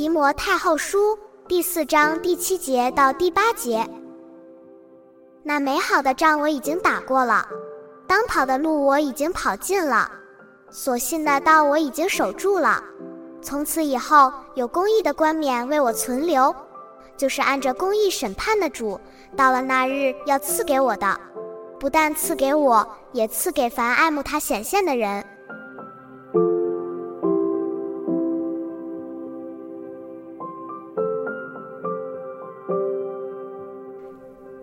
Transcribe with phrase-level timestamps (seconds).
[0.00, 1.14] 提摩太后书
[1.46, 3.86] 第四章第七节到第八节。
[5.42, 7.46] 那美好的仗我已经打过了，
[8.06, 10.10] 当跑的路我已经跑尽了，
[10.70, 12.82] 所信的道我已经守住了。
[13.42, 16.56] 从此以后，有公义的冠冕为我存留，
[17.14, 18.98] 就是按着公义审判的主，
[19.36, 21.20] 到了那日要赐给我的，
[21.78, 25.22] 不但赐给我，也赐给凡爱慕他显现的人。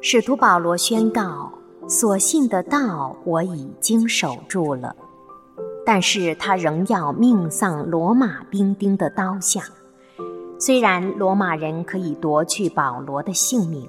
[0.10, 1.52] 使徒保罗宣告
[1.86, 4.96] ：“所信的道我已经守住了。”
[5.86, 9.64] 但是他仍要命丧罗马兵丁的刀下。
[10.58, 13.86] 虽然罗马人可以夺去保罗的性命，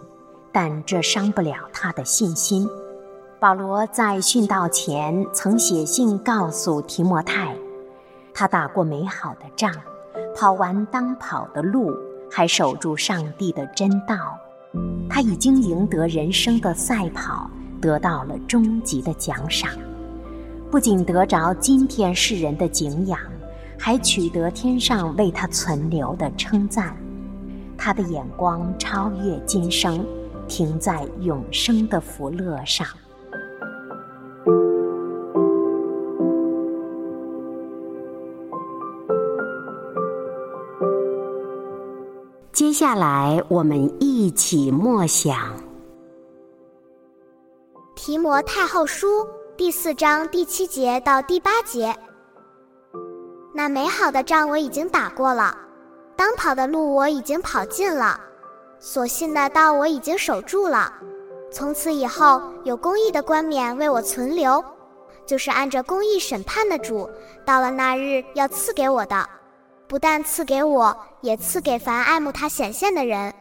[0.51, 2.69] 但这伤不了他的信心。
[3.39, 7.55] 保罗在殉道前曾写信告诉提摩太
[8.34, 9.73] ：“他打过美好的仗，
[10.37, 11.95] 跑完当跑的路，
[12.28, 14.37] 还守住上帝的真道。”
[15.09, 19.71] 他已经赢得人生的赛跑，得到了终极的奖赏，
[20.71, 23.19] 不仅得着今天世人的敬仰，
[23.78, 26.97] 还取得天上为他存留的称赞。
[27.77, 30.05] 他的眼光超越今生，
[30.47, 32.87] 停在永生的福乐上。
[42.88, 45.37] 下来，我们一起默想
[47.94, 49.22] 《提摩太后书》
[49.59, 51.94] 第四章第七节到第八节。
[53.53, 55.54] 那美好的仗我已经打过了，
[56.16, 58.19] 当跑的路我已经跑尽了，
[58.78, 60.91] 所信的道我已经守住了。
[61.53, 64.65] 从此以后，有公义的冠冕为我存留，
[65.27, 67.06] 就是按着公义审判的主，
[67.44, 69.28] 到了那日要赐给我的。
[69.88, 73.32] 不但赐给我，也赐给凡爱慕他显现的人。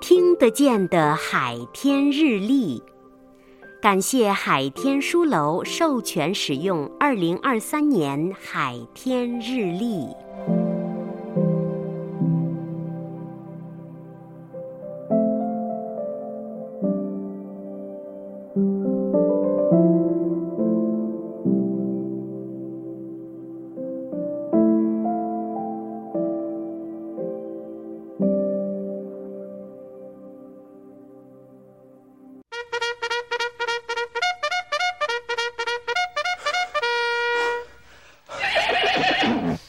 [0.00, 2.82] 听得见的海天日历，
[3.82, 10.08] 感谢海天书楼授权使用二零二三年海天日历。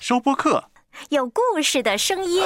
[0.08, 0.66] 收播客，
[1.10, 2.44] 有故事的声音。